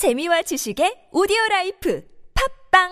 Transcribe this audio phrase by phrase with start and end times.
[0.00, 2.88] 재미와 지식의 오디오 라이프 팝빵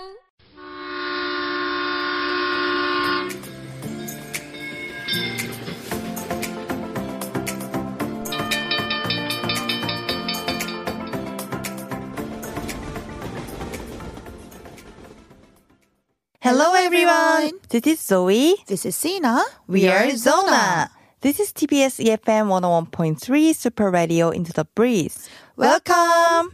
[16.45, 17.53] Hello everyone.
[17.71, 18.57] This is Zoe.
[18.67, 19.43] This is Sina.
[19.67, 20.91] We are Zona.
[21.23, 25.31] This is TBS EFM 101.3 Super Radio Into the Breeze.
[25.57, 26.53] Welcome.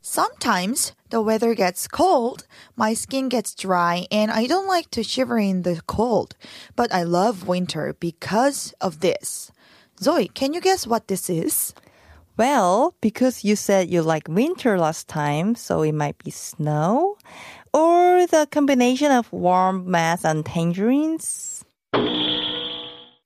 [0.00, 5.38] Sometimes the weather gets cold, my skin gets dry, and I don't like to shiver
[5.38, 6.34] in the cold.
[6.74, 9.52] But I love winter because of this.
[10.00, 11.74] Zoe, can you guess what this is?
[12.36, 17.18] Well, because you said you like winter last time, so it might be snow
[17.74, 21.64] or the combination of warm mass and tangerines.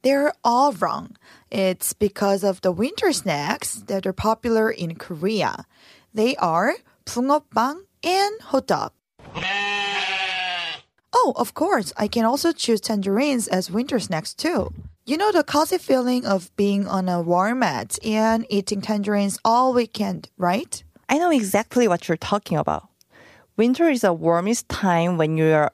[0.04, 1.18] They're all wrong.
[1.52, 5.66] It's because of the winter snacks that are popular in Korea.
[6.14, 8.92] They are 붕어빵 and hot dog.
[11.14, 14.74] Oh, of course, I can also choose tangerines as winter snacks too.
[15.06, 19.74] You know the cozy feeling of being on a warm mat and eating tangerines all
[19.74, 20.84] weekend, right?
[21.10, 22.90] I know exactly what you're talking about.
[23.56, 25.72] Winter is the warmest time when you are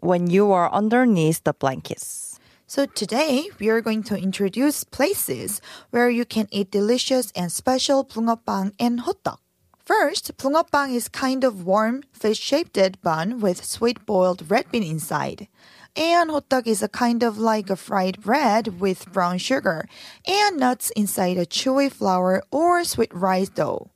[0.00, 2.27] when you are underneath the blankets.
[2.68, 8.04] So today we are going to introduce places where you can eat delicious and special
[8.04, 9.38] 붕어빵 and hot dog.
[9.84, 15.46] First, 붕어빵 is kind of warm fish-shaped bun with sweet boiled red bean inside.
[15.94, 19.86] And hot dog is a kind of like a fried bread with brown sugar
[20.26, 23.90] and nuts inside a chewy flour or sweet rice dough.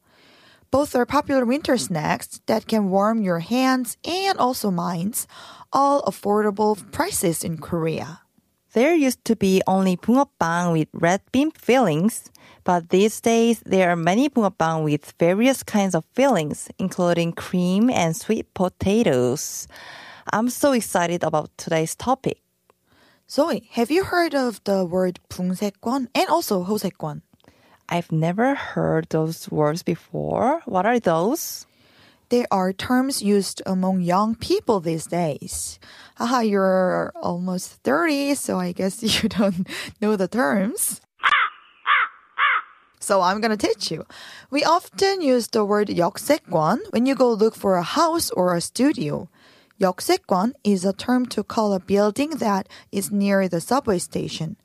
[0.71, 5.27] Both are popular winter snacks that can warm your hands and also minds,
[5.73, 8.21] all affordable prices in Korea.
[8.74, 12.32] There used to be only bungeoppang with red bean fillings,
[12.64, 18.18] but these days there are many bungeoppang with various kinds of fillings, including cream and
[18.18, 19.68] sweet potatoes.
[20.34, 22.42] I'm so excited about today's topic.
[23.30, 27.22] Zoe, have you heard of the word bungsaekwon and also hosaekwon?
[27.90, 30.62] I've never heard those words before.
[30.66, 31.68] What are those?
[32.29, 35.79] They are terms used among young people these days.
[36.17, 39.67] Haha, you're almost 30, so I guess you don't
[40.01, 41.01] know the terms.
[43.01, 44.05] So I'm gonna teach you.
[44.51, 48.61] We often use the word 역세권 when you go look for a house or a
[48.61, 49.31] studio.
[49.81, 54.57] 역세권 is a term to call a building that is near the subway station.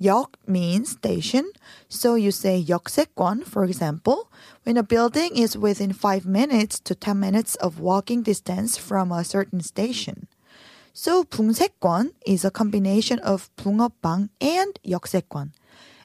[0.00, 1.50] 역 means station,
[1.88, 4.30] so you say 역세권, for example,
[4.64, 9.24] when a building is within 5 minutes to 10 minutes of walking distance from a
[9.24, 10.28] certain station.
[10.92, 15.52] So 붕세권 is a combination of 붕어빵 and 역세권.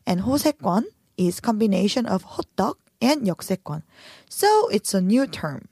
[0.05, 0.83] And 호세권
[1.15, 3.83] is combination of hot dog and 역세권.
[4.27, 5.69] So it's a new term.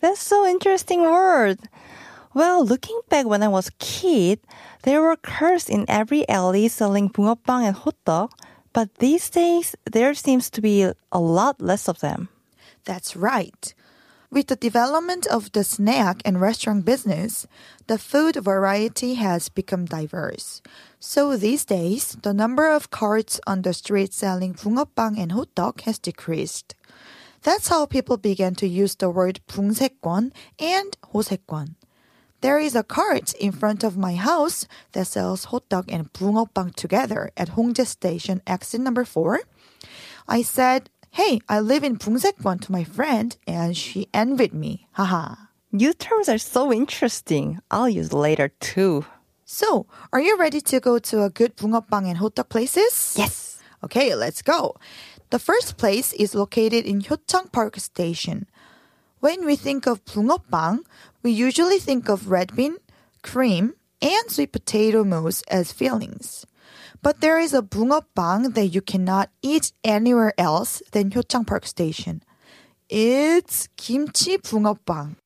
[0.00, 1.58] That's so interesting word.
[2.37, 4.41] Well, looking back when I was a kid,
[4.83, 8.29] there were cars in every alley selling bungeoppang and hotdog,
[8.73, 12.29] but these days there seems to be a lot less of them.
[12.85, 13.73] That's right.
[14.29, 17.47] With the development of the snack and restaurant business,
[17.87, 20.61] the food variety has become diverse.
[20.99, 25.97] So these days, the number of carts on the street selling bungeoppang and hotdog has
[25.97, 26.75] decreased.
[27.41, 31.73] That's how people began to use the word bungsekwon and hosekwon.
[32.42, 36.74] There is a cart in front of my house that sells hot dog and 붕어빵
[36.74, 39.40] together at Hongjae Station exit number 4.
[40.26, 45.54] I said, "Hey, I live in 붕세권 to my friend and she envied me." Haha.
[45.70, 47.62] New terms are so interesting.
[47.70, 49.06] I'll use later too.
[49.46, 53.14] So, are you ready to go to a good 붕어빵 and hot dog places?
[53.16, 53.62] Yes.
[53.84, 54.74] Okay, let's go.
[55.30, 58.46] The first place is located in Hyochang Park Station.
[59.20, 60.80] When we think of 붕어빵,
[61.22, 62.78] we usually think of red bean,
[63.22, 66.44] cream, and sweet potato mousse as fillings.
[67.02, 72.22] But there is a 붕어빵 that you cannot eat anywhere else than Hyochang Park Station.
[72.88, 75.16] It's kimchi 붕어빵.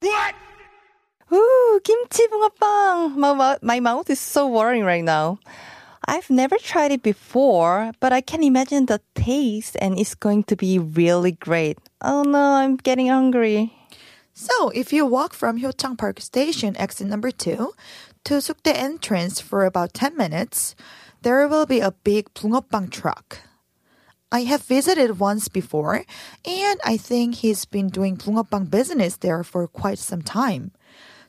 [1.32, 3.16] Ooh, kimchi 붕어빵.
[3.16, 5.38] My, mou- my mouth is so watering right now.
[6.06, 10.56] I've never tried it before, but I can imagine the taste and it's going to
[10.56, 11.78] be really great.
[12.00, 13.72] Oh no, I'm getting hungry.
[14.41, 17.75] So if you walk from Hyochang Park Station exit number 2
[18.23, 20.73] to Sukde entrance for about 10 minutes,
[21.21, 23.41] there will be a big bungeoppang truck.
[24.31, 26.05] I have visited once before,
[26.43, 30.71] and I think he's been doing bungeoppang business there for quite some time.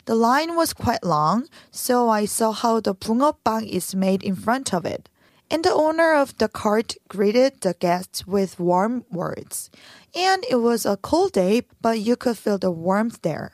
[0.06, 4.72] The line was quite long, so I saw how the bungeoppang is made in front
[4.72, 5.10] of it
[5.51, 9.69] And the owner of the cart greeted the guests with warm words.
[10.13, 13.51] And it was a cold day, but you could feel the warmth there.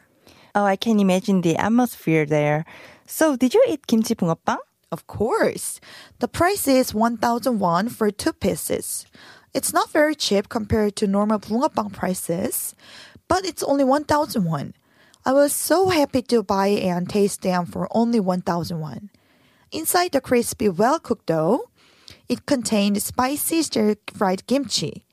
[0.56, 2.66] Oh, I can imagine the atmosphere there.
[3.06, 4.58] So, did you eat kimchi 붕어빵?
[4.92, 5.80] Of course.
[6.20, 9.06] The price is 1000 won for two pieces.
[9.54, 12.76] It's not very cheap compared to normal 붕어빵 prices,
[13.28, 14.74] but it's only 1000 won.
[15.26, 19.10] I was so happy to buy and taste them for only 1000 won.
[19.72, 21.67] Inside the crispy, well cooked dough,
[22.29, 25.05] it contained spicy stir-fried kimchi.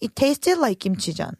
[0.00, 1.36] It tasted like kimchijeon.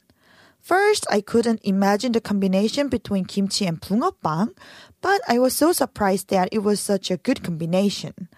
[0.61, 4.56] First, I couldn't imagine the combination between kimchi and bungeoppang,
[5.00, 8.28] but I was so surprised that it was such a good combination.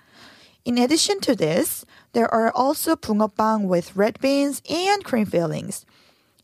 [0.64, 5.87] In addition to this, there are also bungeoppang with red beans and cream fillings,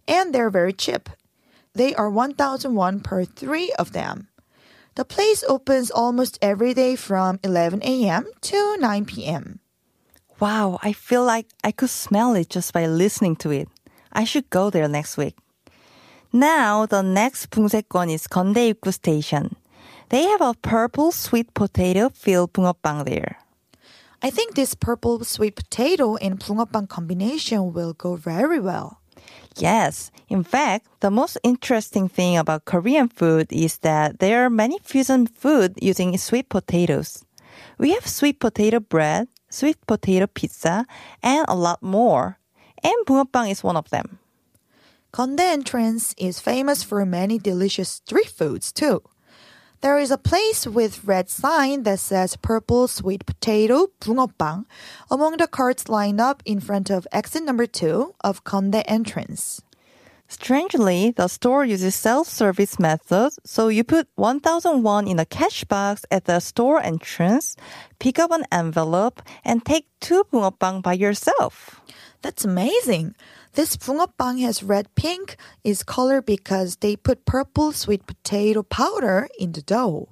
[0.09, 1.11] and they're very cheap.
[1.75, 4.29] They are 1,000 won per three of them.
[4.95, 8.27] The place opens almost every day from 11 a.m.
[8.43, 9.61] to 9 p.m
[10.40, 13.68] Wow, I feel like I could smell it just by listening to it.
[14.14, 15.36] I should go there next week.
[16.32, 19.56] Now, the next 붕세권 is Kondae Ibgu Station.
[20.10, 23.38] They have a purple sweet potato filled 붕어빵 there.
[24.22, 29.00] I think this purple sweet potato and 붕어빵 combination will go very well.
[29.58, 34.80] Yes, in fact, the most interesting thing about Korean food is that there are many
[34.84, 37.26] fusion food using sweet potatoes.
[37.78, 40.86] We have sweet potato bread, sweet potato pizza,
[41.22, 42.40] and a lot more.
[42.84, 44.20] And 붕어빵 is one of them.
[45.12, 49.02] Kondae entrance is famous for many delicious street foods too.
[49.82, 54.66] There is a place with red sign that says purple sweet potato 붕어빵
[55.10, 59.62] among the carts lined up in front of exit number 2 of Kondae entrance.
[60.29, 66.05] Strangely, the store uses self-service methods, so you put 1,000 won in a cash box
[66.11, 67.57] at the store entrance,
[67.99, 71.81] pick up an envelope, and take two bungeoppang by yourself.
[72.23, 73.15] That's amazing.
[73.53, 79.53] This bungeoppang has red pink is color because they put purple sweet potato powder in
[79.53, 80.09] the dough.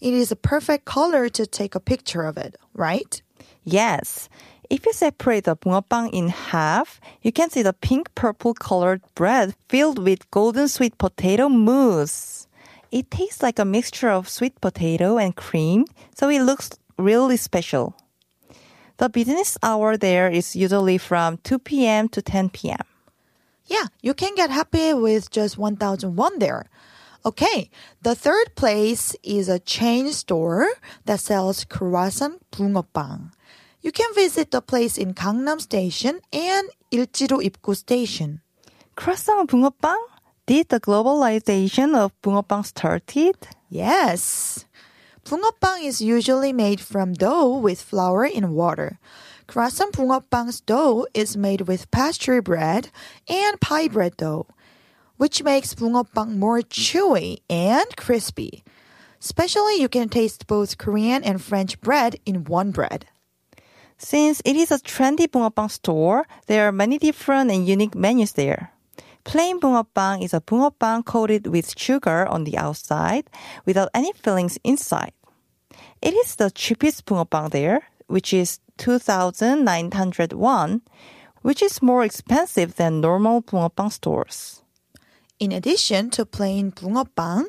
[0.00, 3.22] It is a perfect color to take a picture of it, right?
[3.64, 4.28] Yes.
[4.68, 9.54] If you separate the bungeoppang in half, you can see the pink purple colored bread
[9.68, 12.48] filled with golden sweet potato mousse.
[12.90, 15.84] It tastes like a mixture of sweet potato and cream,
[16.14, 17.94] so it looks really special.
[18.96, 22.08] The business hour there is usually from 2 p.m.
[22.08, 22.82] to 10 p.m.
[23.66, 26.66] Yeah, you can get happy with just 1,001 there.
[27.24, 27.70] Okay,
[28.02, 30.68] the third place is a chain store
[31.04, 33.32] that sells croissant bungeoppang.
[33.86, 38.40] You can visit the place in Gangnam Station and Euljiro-ipgu Station.
[38.96, 40.02] Croissant bungeoppang?
[40.44, 43.36] Did the globalization of bungeoppang started?
[43.70, 44.66] Yes.
[45.24, 48.98] Bungeoppang is usually made from dough with flour and water.
[49.46, 52.90] Croissant bungeoppang's dough is made with pastry bread
[53.28, 54.48] and pie bread dough,
[55.16, 58.64] which makes bungeoppang more chewy and crispy.
[59.20, 63.06] Especially you can taste both Korean and French bread in one bread.
[63.98, 68.70] Since it is a trendy bungeoppang store, there are many different and unique menus there.
[69.24, 73.30] Plain bungeoppang is a bungeoppang coated with sugar on the outside
[73.64, 75.12] without any fillings inside.
[76.02, 80.82] It is the cheapest bungeoppang there, which is two thousand nine hundred one,
[81.42, 84.62] which is more expensive than normal bungeoppang stores.
[85.41, 87.45] In addition to plain 붕어빵,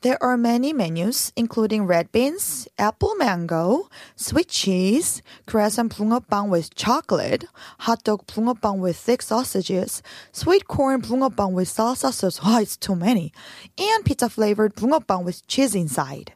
[0.00, 7.44] there are many menus including red beans, apple mango, sweet cheese, croissant 붕어빵 with chocolate,
[7.86, 12.96] hot dog 붕어빵 with thick sausages, sweet corn 붕어빵 with salsa sauce, oh, it's too
[12.96, 13.32] many,
[13.78, 16.32] and pizza flavored 붕어빵 with cheese inside.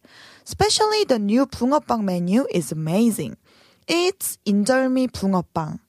[0.47, 3.37] Especially the new 붕어빵 menu is amazing.
[3.89, 5.81] It's 인절미 붕어빵.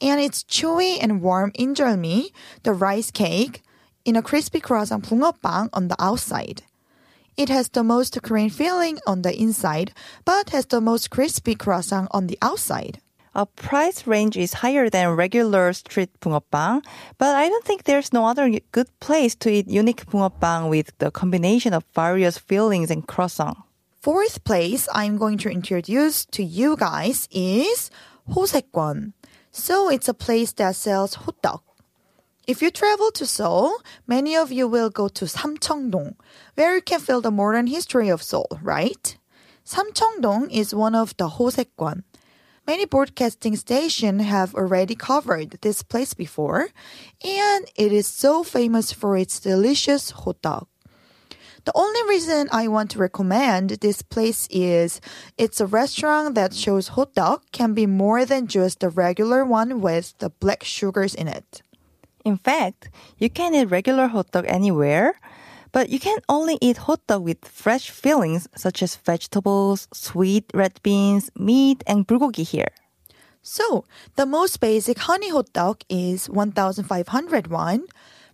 [0.00, 2.32] And it's chewy and warm injeolmi,
[2.64, 3.62] the rice cake,
[4.04, 6.62] in a crispy croissant 붕어빵 on the outside.
[7.36, 9.92] It has the most Korean feeling on the inside,
[10.24, 13.00] but has the most crispy croissant on the outside.
[13.34, 16.80] A price range is higher than regular street 붕어빵,
[17.18, 21.10] but I don't think there's no other good place to eat unique 붕어빵 with the
[21.10, 23.58] combination of various fillings and croissant.
[24.00, 27.90] Fourth place I'm going to introduce to you guys is
[28.30, 29.12] 호세권.
[29.52, 31.60] So it's a place that sells 호떡.
[32.51, 36.15] If you travel to Seoul, many of you will go to Samcheongdong,
[36.55, 39.17] where you can feel the modern history of Seoul, right?
[39.65, 42.03] Samcheongdong is one of the Hosekwon.
[42.67, 46.67] Many broadcasting stations have already covered this place before,
[47.23, 50.67] and it is so famous for its delicious hot dog.
[51.63, 54.99] The only reason I want to recommend this place is
[55.37, 59.79] it's a restaurant that shows hot dog can be more than just the regular one
[59.79, 61.61] with the black sugars in it.
[62.23, 65.15] In fact, you can eat regular hot dog anywhere,
[65.71, 70.79] but you can only eat hot dog with fresh fillings such as vegetables, sweet red
[70.83, 72.73] beans, meat, and bulgogi here.
[73.41, 73.85] So,
[74.17, 77.87] the most basic honey hot dog is 1,500 won.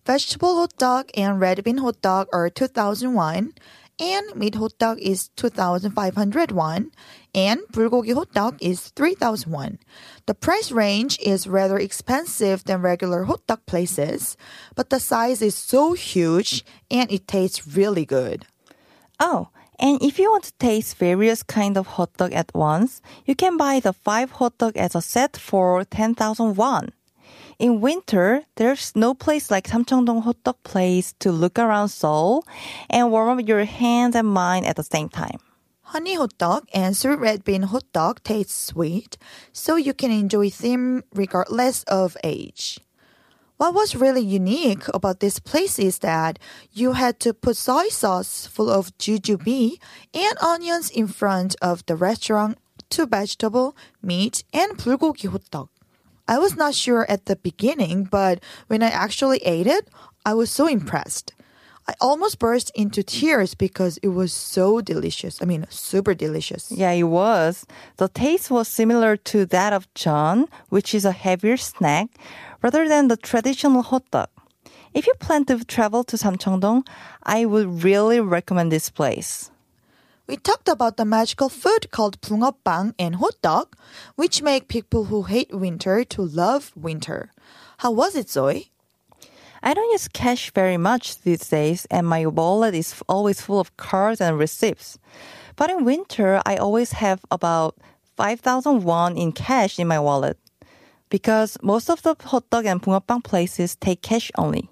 [0.06, 3.54] Vegetable hot dog and red bean hot dog are 2,000 won.
[4.00, 6.92] And meat hot dog is 2,500 won.
[7.34, 9.80] And bulgogi hot dog is 3,000 won.
[10.28, 14.38] The price range is rather expensive than regular hot dog places,
[14.76, 18.46] but the size is so huge and it tastes really good.
[19.20, 19.50] Oh,
[19.80, 23.58] and if you want to taste various kind of hot dog at once, you can
[23.58, 26.92] buy the five hot dog as a set for 10,000 won.
[27.60, 32.46] In winter, there's no place like Samcheongdong hot dog place to look around Seoul
[32.88, 35.40] and warm up your hands and mind at the same time.
[35.82, 39.18] Honey hot dog and sweet red bean hot dog taste sweet,
[39.54, 42.80] so you can enjoy them regardless of age.
[43.58, 46.38] What was really unique about this place is that
[46.74, 49.80] you had to put soy sauce full of jujube
[50.14, 52.60] and onions in front of the restaurant
[52.92, 55.70] to vegetable, meat, and bulgogi hot dog.
[56.28, 59.88] I was not sure at the beginning, but when I actually ate it,
[60.26, 61.34] I was so impressed.
[61.90, 65.42] I almost burst into tears because it was so delicious.
[65.42, 66.70] I mean, super delicious.
[66.70, 67.66] Yeah, it was.
[67.96, 72.10] The taste was similar to that of jeon, which is a heavier snack,
[72.62, 74.28] rather than the traditional hot dog.
[74.94, 76.86] If you plan to travel to Samcheongdong,
[77.24, 79.50] I would really recommend this place.
[80.28, 83.78] We talked about the magical food called bungeoppang and hot dog,
[84.16, 87.32] which make people who hate winter to love winter.
[87.78, 88.70] How was it, Zoe?
[89.64, 93.78] I don't use cash very much these days, and my wallet is always full of
[93.78, 95.00] cards and receipts.
[95.56, 97.78] But in winter, I always have about
[98.18, 100.38] 5,000 won in cash in my wallet
[101.10, 104.70] because most of the hot dog and bungeoppang places take cash only.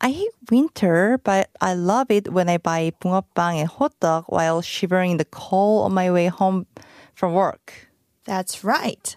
[0.00, 4.60] I hate winter, but I love it when I buy 붕어빵 and hot dog while
[4.60, 6.66] shivering in the cold on my way home
[7.14, 7.88] from work.
[8.24, 9.16] That's right.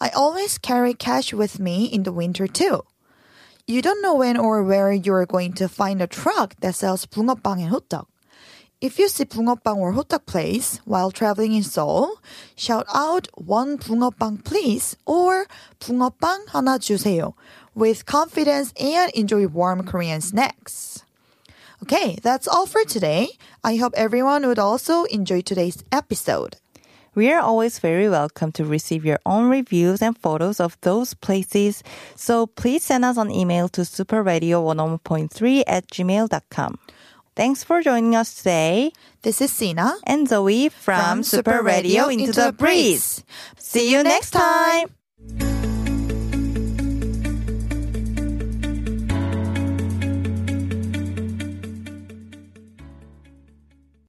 [0.00, 2.82] I always carry cash with me in the winter too.
[3.66, 7.60] You don't know when or where you're going to find a truck that sells 붕어빵
[7.60, 8.06] and hot dog.
[8.80, 12.16] If you see 붕어빵 or hot dog place while traveling in Seoul,
[12.56, 15.46] shout out one 붕어빵 please or
[15.80, 17.34] 붕어빵 하나 주세요
[17.75, 21.03] with confidence and enjoy warm Korean snacks.
[21.83, 23.27] Okay, that's all for today.
[23.63, 26.55] I hope everyone would also enjoy today's episode.
[27.13, 31.83] We are always very welcome to receive your own reviews and photos of those places.
[32.15, 36.79] So please send us an email to superradio101.3 at gmail.com.
[37.35, 38.91] Thanks for joining us today.
[39.21, 43.23] This is Sina And Zoe from, Super Radio Into the Breeze.
[43.57, 45.54] See you next time.